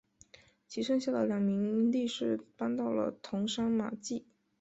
[0.67, 4.23] 其剩下的两名力士搬到了桐山马厩。